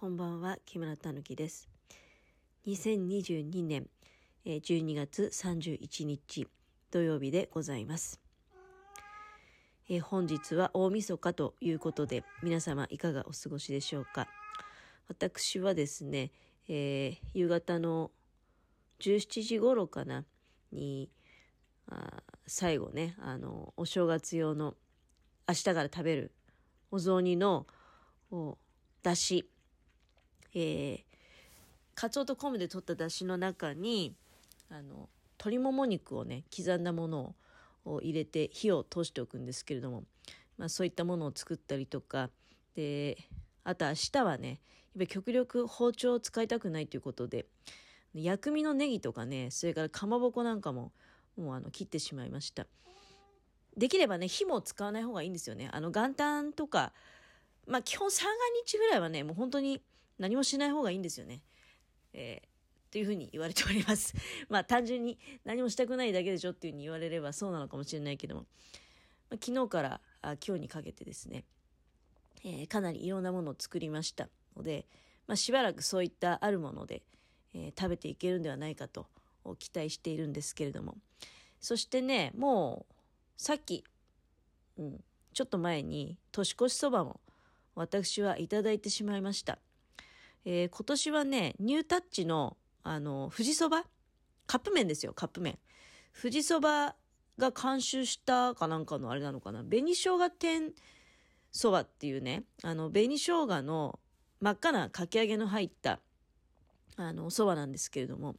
[0.00, 1.68] こんばんは、木村たぬきです。
[2.66, 3.86] 2022年
[4.46, 6.48] 12月31日
[6.90, 8.18] 土曜日でございます。
[9.90, 14.26] え本日は大晦日ということで、皆様いかがお過ごしでしょうか？
[15.06, 16.32] 私はですね、
[16.66, 18.10] えー、夕方の
[19.00, 20.24] 17時頃かな、
[20.72, 21.10] に、
[21.90, 24.76] あ最後ね、あの、お正月用の
[25.46, 26.32] 明日から食べる
[26.90, 27.66] お雑煮の
[29.02, 29.50] だし、
[30.54, 31.02] えー、
[31.94, 34.14] かつおと昆布で取っただしの中に、
[34.70, 37.34] あの、鶏もも肉をね、刻んだもの
[37.84, 40.04] を入れて火を通しておくんですけれども、
[40.58, 42.30] まあそういったものを作ったりとか、
[42.74, 43.16] で、
[43.64, 44.60] あと明日はね、
[44.96, 47.46] やっぱ極力包丁を使いたくないということで、
[48.14, 50.92] 薬味のネギとかね、それからかまぼこなんかも、
[51.36, 52.66] もうあの、切ってしまいました。
[53.76, 55.70] できればね、火も使わない方がいいんですよね。
[55.72, 56.92] あの、元旦とか、
[57.66, 58.32] まあ基本三が
[58.66, 59.80] 日ぐらいはね、もう本当に
[60.20, 61.42] 何もしない方がいいんですよね。
[62.12, 64.14] えー、というふうに言われております。
[64.48, 68.42] まあ単純に何もしたくないだけでしょっていうふうに言われればそうなのかもしれないけども、
[69.30, 71.44] まあ、昨日からあ今日にかけてですね、
[72.44, 74.86] えー、かなりいろんなものを作りましたので、
[75.26, 77.02] まあ、しばらくそういったあるもので、
[77.54, 79.06] えー、食べていけるんではないかと
[79.58, 80.98] 期待しているんですけれども、
[81.60, 82.94] そしてね、もう
[83.38, 83.84] さっき、
[84.76, 87.20] うん、ちょっと前に年越しそばも
[87.74, 89.58] 私はいただいてしまいました。
[90.44, 93.84] えー、今年はね、ニュータッチの、あの、富士そば？
[94.46, 95.58] カップ麺ですよ、カップ麺。
[96.20, 96.96] 富士そば
[97.38, 99.62] が監修したかなんかのあれなのかな？
[99.62, 100.72] 紅生姜天
[101.52, 103.98] そばっていうね、あの、紅生姜の
[104.40, 106.00] 真っ赤なかき揚げの入った、
[106.96, 108.36] あの、お蕎麦なんですけれども、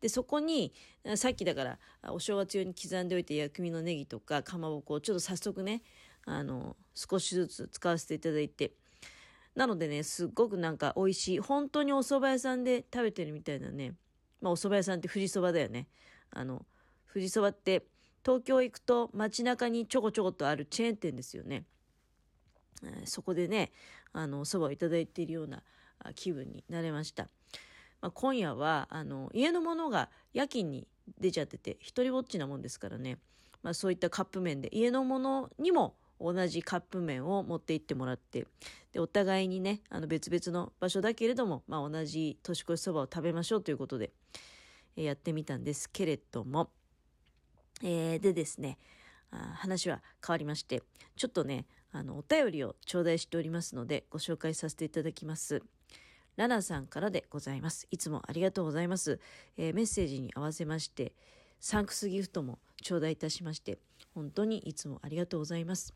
[0.00, 0.72] で、そこに、
[1.16, 1.78] さっきだから、
[2.10, 5.82] お正月用に刻んでおいて薬味のネギとかかまぼこをちょっと早速ね、
[6.24, 8.72] あの、少しずつ使わせていただいて、
[9.54, 13.94] なのでね、すっごくなんか美味しい、本当にお蕎麦屋さんで食べてるみたいなね、
[14.40, 15.88] まあお蕎麦屋さんって富士蕎麦だよね。
[16.30, 16.64] あの、
[17.12, 17.86] 富士蕎麦って
[18.24, 21.64] 東京行くと街中にちょこちょことあるチェーン店ですよね。
[23.04, 23.72] そこでね、
[24.12, 25.62] あの、蕎麦をいただいているような
[26.14, 27.28] 気分になれました。
[28.02, 33.18] まあ、今夜はあの家のものが夜勤に出ちゃってて一人ぼっちなもんですからね、
[33.62, 38.46] まあ、そういったカップ麺で家のものにも同じカップ麺を持って行ってもらって
[38.92, 44.10] でお互いにねあの別々の場所だけれども、まあ、同じ年越しそばを食べましょうということで、
[44.96, 46.70] えー、やってみたんですけれども、
[47.82, 48.78] えー、でですね
[49.30, 50.82] あ話は変わりまして
[51.16, 55.62] ちょっとねあのお便りを頂戴しておりますのでご紹介させていただきます。
[56.36, 57.86] ラナさんからでございます。
[57.90, 59.20] いつもありがとうございます。
[59.56, 61.12] えー、メッセージに合わせまして、
[61.60, 63.78] サンクスギフトも頂戴いたしまして、
[64.14, 65.94] 本当にいつもありがとうございます。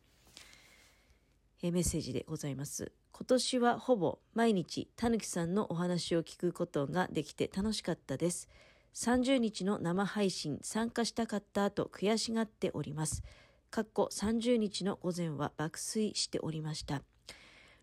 [1.62, 2.92] メッセージでございます。
[3.12, 8.48] 今年はほぼ毎日たぬきさんのお話を聞くことができて楽しかったです。
[8.94, 13.22] 30日の生配信参加したかったと悔しがっております。
[13.70, 17.02] かっこ30日の午前は爆睡しておりました。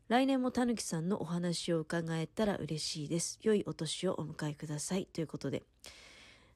[0.07, 3.39] 来年もたぬきさんのお話を伺えたら嬉しいです。
[3.41, 5.05] 良いお年をお迎えください。
[5.05, 5.63] ということで。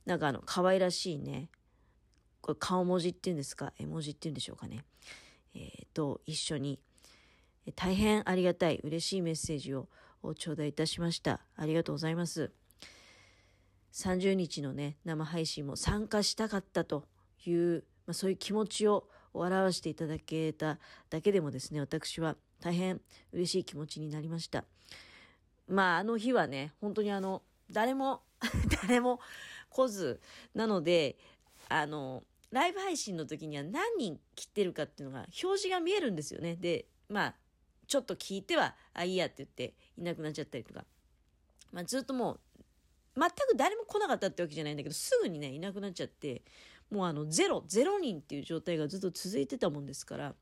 [0.06, 1.50] なんかあの、可愛らしいね、
[2.42, 4.86] これ顔文字っていうんですか、絵文字っていうんでしょうかね。
[5.54, 6.80] えー、と、一緒に、
[7.76, 9.88] 大変ありがたい、嬉しいメッセージを
[10.36, 11.42] 頂戴いたしました。
[11.56, 12.52] ありがとうございます。
[13.94, 17.06] 30日のね、生配信も参加したかったと
[17.46, 20.80] いう、まあ、そういう気持ちを表していただけた
[21.10, 23.02] だけでもですね、私は大変
[23.32, 24.66] 嬉しい気持ちになりました。
[25.68, 28.22] まあ、あの日はね、本当にあの、誰も
[28.88, 29.20] 誰も
[29.70, 30.22] 来ず、
[30.54, 31.18] なので、
[31.70, 36.56] あの、ライブ配信の時には何人来てるかっていうのが表示が見えるんですよね。
[36.56, 37.36] で、まあ、
[37.88, 40.86] ちょっと聞いては、あ、いいやって言っていなくなっちゃったりとか。
[41.72, 42.40] まあ、ずっともう、
[43.20, 46.44] 全く誰も来なかったってわけじゃないんだけど、すぐにね、いなくなっちゃって、
[46.92, 50.36] もうあの、ゼロ、ゼロ人っていう状態がずっと続いてたもんですから、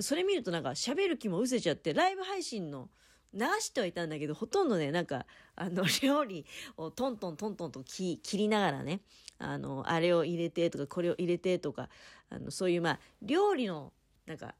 [0.00, 2.88] それ見るとなんか喋る気も失せちゃって、ライブ配信の
[3.34, 5.26] 流してはいたんだけど、ほとんどね、なんか、
[5.56, 6.44] あの、 料理
[6.76, 9.00] をトントントントンと切りながらね、
[9.38, 11.88] あの、あれを入れてとか、これを入れてとか、
[12.28, 13.92] あの、そういうまあ、料理の、
[14.26, 14.54] なんか、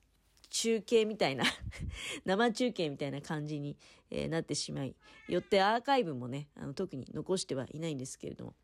[0.53, 1.45] 中継みたいな
[2.27, 3.77] 生中継みたいな感じに、
[4.11, 4.95] えー、なってしまい、
[5.29, 8.55] よってアーカイブもね、あの特に残してはいないんですけれども、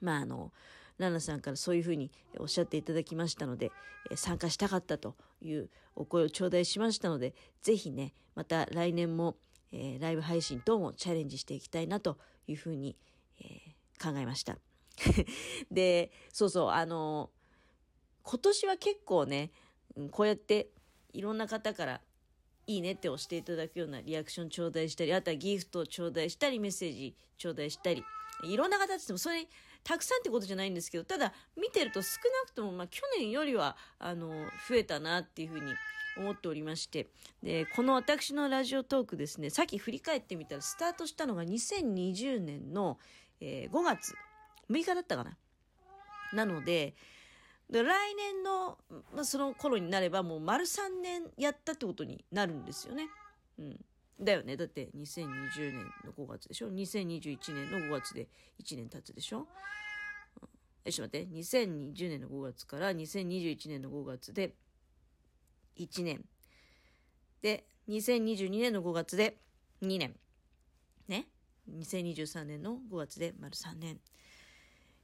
[0.00, 0.52] まああの、
[0.98, 3.72] ランナさんからそういうふうにおっしゃっていただきましたので、
[4.14, 9.36] 参加したかったというお声を頂戴しましたので、ぜひね、また来年も、
[9.72, 12.16] えー、ライブ配信等もチャレンジしていきたいなと
[12.46, 12.96] いうふうに、
[13.40, 14.58] え、考えました。
[15.68, 17.30] で、そうそう、あの
[18.22, 19.50] 今年は結構ね、
[20.12, 20.70] こうやって
[21.12, 22.00] いろんな方から
[22.66, 28.04] いいねって押していただくようなリアクション頂戴したり、あとはギフトを頂戴したり、メッセージ頂戴したり、
[28.44, 29.46] いろんな形でも、それ、
[29.84, 32.08] たくさんってことじゃないんですけど、ただ、見てると少
[32.42, 34.28] なくとも、まあ、去年よりは、あの、
[34.68, 35.72] 増えたなっていうふうに
[36.16, 37.08] 思っておりまして、
[37.42, 42.98] で、この私のラジオトークですね、さっき振り返ってみたら、スタートしたのが2020年の、
[43.40, 44.14] えー、5月
[44.70, 45.36] 6日だったかな？
[46.32, 46.94] なので、
[47.72, 48.76] で来年の、
[49.14, 53.08] まあ、その頃になればもう丸3年やったってことになるんですよね。
[53.58, 53.84] うん。
[54.20, 54.58] だよね。
[54.58, 58.28] だって2020年の5月でしょ ?2021 年の5月で
[58.62, 59.48] 1年経つでしょ？
[60.84, 61.34] え、ちょっと待って。
[61.34, 64.54] 2020年の5月から2021年の5月で
[65.78, 66.22] 1年。
[67.40, 69.38] で、2022年の5月で
[69.80, 70.14] 2年。
[71.08, 71.26] ね
[71.70, 73.98] ？2023年の5月で丸3年。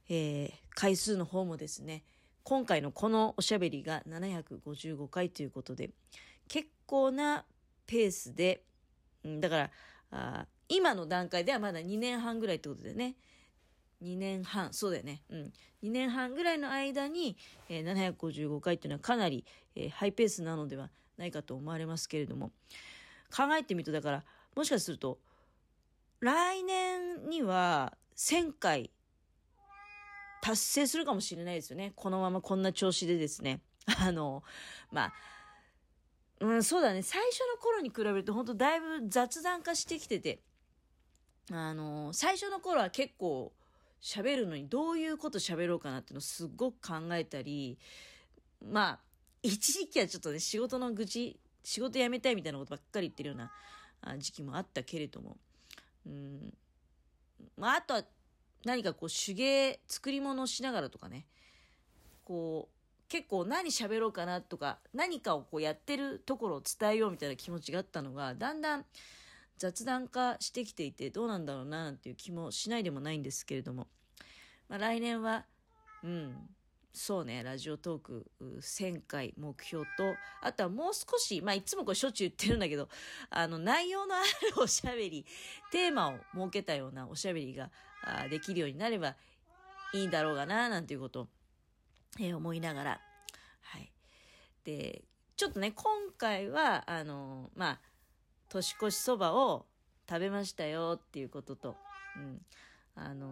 [0.07, 2.03] えー、回数の方もですね、
[2.49, 5.91] 今回のこのおしゃべりが755回ということで、
[6.47, 7.45] 結構な
[7.85, 8.63] ペースで、
[9.23, 9.71] だから
[10.09, 13.17] あ、今の段階ではまだ2年半ぐらいってことでね、
[14.03, 15.21] 2年半、そうだよね。
[15.29, 15.53] うん。
[15.83, 17.37] 2年半ぐらいの間に、
[17.69, 19.45] えー、755回っていうのはかなり、
[19.75, 22.51] えー、ハイペースなのではないかと思われますけれども、
[23.29, 24.23] 考えてみると、だから、
[24.55, 25.19] もしかすると、
[26.19, 28.89] 来年には1000回
[30.41, 31.93] 達成するかもしれないですよね。
[31.95, 33.61] このままこんな調子でですね。
[33.99, 34.43] あの、
[34.91, 35.13] まあ、
[36.39, 37.01] うん、そうだね。
[37.01, 40.41] 最初の頃に比べると、本当だいぶ雑談化してきてて、
[41.51, 43.53] あの、最初の頃は結構
[44.01, 47.77] 喋るのにどういうこと喋ろうかなっていうのをすっごく考えたり、
[48.61, 48.99] まあ、
[49.43, 55.37] 一時期はちょっとね、仕事の愚痴、仕事辞めたいみたいなことばっかり言ってるような時期もあったけれども、
[56.05, 56.53] うん、
[57.57, 58.03] まあ、あとは
[58.65, 61.25] 何かこう手芸作り物をしながらとかね。
[62.25, 62.79] こう
[63.09, 68.85] 結構何喋ろうかなとか何かをこうやってるところを伝えようみたいな気持ちがあったのがだんだん
[69.57, 73.87] 雑談化してきていてどうなんだろうななんていう気もしないでもないんですけれども、
[74.69, 75.45] まあ、来年は
[76.03, 76.35] うん
[76.91, 82.89] そうね、ラジオトーク1000回目標と、あとはもう少し、まあいつもこれしょっちゅう言ってるんだけど、
[83.29, 84.25] あの内容のある
[84.61, 85.25] おしゃべり、
[85.71, 87.69] テーマを設けたようなおしゃべりが
[88.03, 89.15] あできるようになれば
[89.93, 91.27] いいんだろうがな、なんていうことを、
[92.19, 93.01] えー、思いながら、
[93.61, 93.91] はい。
[94.63, 95.03] で、
[95.35, 95.85] ちょっとね、今
[96.17, 97.79] 回は、あの、まあ、
[98.49, 99.65] 年越しそばを
[100.07, 101.75] 食べましたよっていうことと、
[102.17, 102.41] うん。
[102.95, 103.27] あの、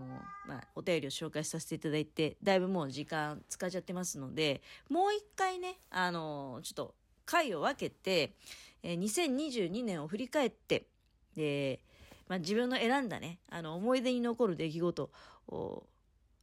[0.48, 8.34] まあ、お便りを紹介させていただいて、だいぶもう時間使っちゃってますので、もう一回ね、あの、ちょっと回を分けて、
[8.82, 10.88] えー、2022年を振り返って、
[11.36, 11.82] で、
[12.28, 15.12] まあ、自分の選んだね、あの、思い出に残る出来事
[15.48, 15.88] を、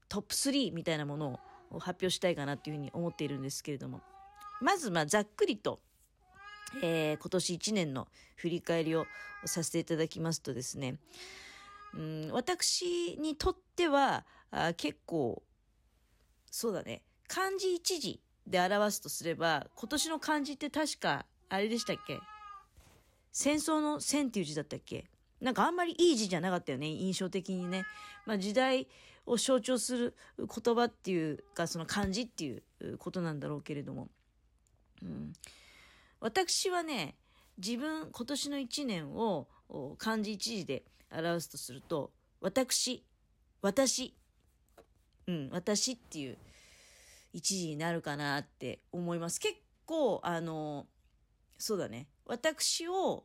[0.09, 1.41] トップ3みたいなもの
[1.71, 4.01] を発表したいかなっていうふうに思っているんですけれども、
[4.61, 5.81] まず、まあ、ざっくりと、
[6.83, 9.07] えー、今年1年の振り返りを
[9.45, 10.97] させていただきますとですね、
[11.95, 15.43] うん、私にとっては、あ結構、
[16.51, 22.21] そうだね、漢字一字で表すとすれば、今年の漢字って確か、あれでしたっけ？
[23.33, 25.07] 戦争の戦っていう字だったっけ？
[25.41, 27.85] なんかあんまりいい字じゃなかったよね、印象的にね。
[28.27, 28.89] まあ時代
[29.27, 34.09] を象徴する言葉っていうか、その漢字っていうことなんだろうけれども。
[35.03, 35.33] うん、
[36.21, 37.17] 私はね、
[37.59, 39.49] 自分、今年の1年を
[39.99, 43.05] 漢字一字で表すとすると、私、
[43.63, 44.15] 私、
[45.27, 46.39] うん、私っていう
[47.32, 49.41] 一字になるかなって思います。
[49.41, 49.55] 結
[49.87, 50.87] 構、あの、
[51.58, 52.08] そうだね。
[52.27, 53.25] 私を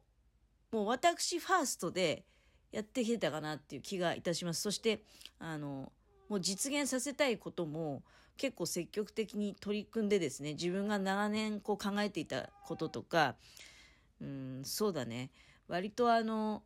[0.71, 2.25] もう私ファーストで
[2.71, 4.61] やってきてたかなっていう気がいたします。
[4.61, 5.03] そして、
[5.39, 5.91] あの、
[6.27, 8.03] もう実現させたいことも
[8.37, 13.35] 結構積極的に取り組んでですね、自分が長年こう考えていたこととか、
[14.21, 15.31] うん、そうだね。
[15.67, 16.63] 割とあの、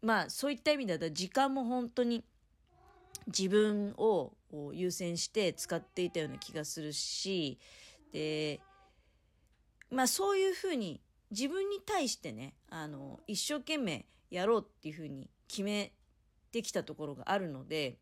[0.00, 2.24] まあそういった意味では時間も本当に
[3.26, 4.32] 自分を
[4.72, 7.58] 優先して使っていたような気がするし、
[8.12, 8.60] で、
[9.90, 11.00] まあそういうふうに
[11.32, 15.92] 自分に対してね、あの、一生懸命やろうっていうふうに決め
[16.52, 17.96] てきたところがあるので、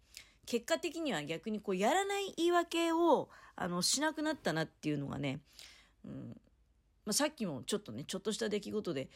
[0.46, 5.38] 結果的には逆にこうやらない言い訳をあのしなくなったなっていうのがね、
[6.04, 6.36] うん
[7.06, 9.08] まあ、さっきもちょっとねちょっとした出来事で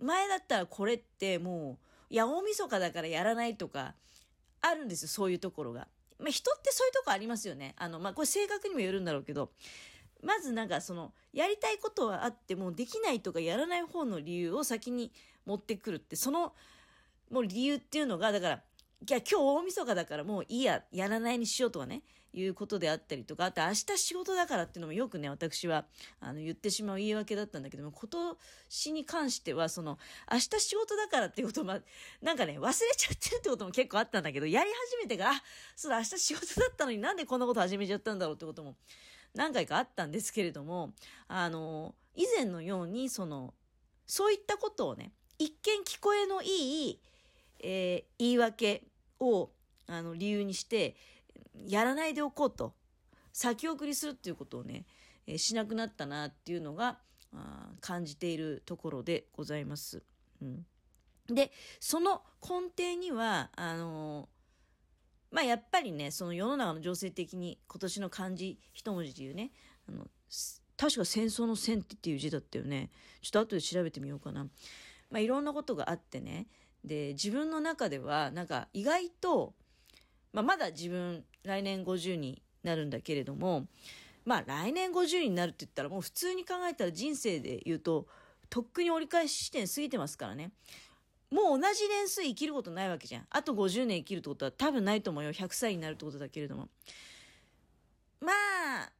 [0.00, 1.78] 前だったらこれっても
[2.10, 3.94] ういや大晦日だからやらないとか
[4.62, 5.88] あるんですよそういうところが。
[6.18, 7.74] まあ、人ってそういうとこありますよね。
[7.76, 9.52] あの、まあ、これ性格にもよるんだろうけど、
[10.22, 15.12] まずなんかその、やりたいことはあっても、できないとかやらない方の理由を先に
[15.46, 16.54] 持ってくるって、その、
[17.30, 18.62] もう理由っていうのが、だから、
[19.08, 25.86] いや、今日大晦日だからもういいや、やらないにしようとかね、いうことであったりとか、あと明日仕事だからっていうのもよくね、私は、
[26.20, 28.10] あの、言ってしまう言い訳だったんだけども、今
[28.70, 29.98] 年に関しては、その、
[30.30, 31.78] 明日仕事だからっていうことも、
[32.20, 35.42] なんかね、忘れちゃってるってことも結構あったんだけど、やり始めてから、あ、
[35.76, 38.76] そうだ、明日仕事だったのになんでこんなこと始めちゃったんだろうってことも、
[39.34, 40.92] 何回かあったんですけれども、
[41.28, 43.54] あの、以前のように、その、
[44.06, 47.00] そういったことをね、一見聞こえのいい、
[47.60, 48.82] えー、言い訳
[49.20, 49.50] を
[49.86, 50.96] あの理由にして
[51.66, 52.74] やらないでおこうと
[53.32, 54.84] 先送りするっていうことをね、
[55.26, 56.98] えー、しなくなったなっていうのが
[57.34, 60.02] あ感じているところでございます。
[60.40, 60.66] うん、
[61.28, 64.26] でその根底にはあのー、
[65.30, 69.50] まあやっぱりねその世の中の情勢的に今年の漢字一文字で言うね
[69.88, 70.06] あの
[70.76, 72.90] 確か戦争の戦っていう字だったよね。
[73.20, 74.44] ちょっと後で調べてみようかな。
[75.10, 76.46] まあ、いろんなことがあってね。
[76.84, 79.54] で自分の中ではなんか意外と、
[80.32, 83.66] まあ、まだ自分来年50になるんだけれども
[84.24, 88.06] まあ来年50になるって言ったらもう普通に考えたら人生で言うと
[88.48, 90.52] とっくに折り返し地点過ぎてますからね。
[91.30, 93.26] もう同じ年数生きることないわけじゃん。
[93.30, 95.32] あと50年生きるってことは多分ないと思うよ。
[95.32, 96.68] 100歳になるってことだけれども。
[98.20, 98.92] まあ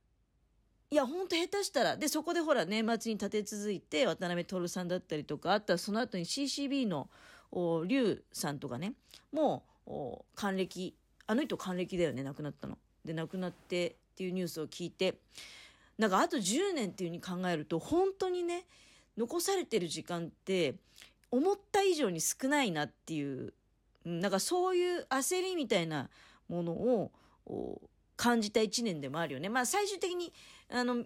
[0.91, 7.11] いや、ほんと下手したら、で、そこでほら、年末に立て続いて、渡辺徹さんだったりとか、あったらその後に CCB の、
[7.87, 8.95] 竜さんとかね、
[9.31, 10.95] もう、還暦、
[11.27, 12.79] あの人還暦だよね、亡くなったの。
[13.05, 15.19] で、亡くなってっていうニュースを聞いて、
[15.99, 18.65] なんかあと10年っていう風に考えると、本当にね、
[19.19, 20.77] 残されてる時間って、
[21.31, 23.53] 思った以上に少ないなっていう、
[24.05, 26.09] なんかそういう焦りみたいな
[26.49, 27.13] ものを
[28.17, 29.49] 感じた1年でもあるよね。
[29.49, 30.33] まあ最終的に
[30.71, 31.05] あの、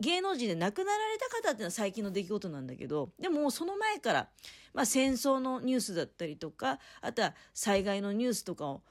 [0.00, 4.28] 芸能人で亡くなられた方っていうのは最近の出来事なんだけど、でもその前から、
[4.74, 8.82] まあ戦争のニュースだったりとか、あとは災害のニュースとかを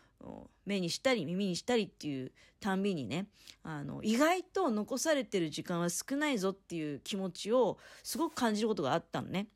[0.65, 3.27] 目にしたり耳にしたりっていうたんびにね、
[3.63, 9.47] あの、意外と残されてる時間は少ないぞっていう気持ちをすごく感じることがあったのね。